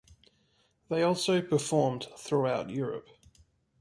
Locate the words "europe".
2.71-3.07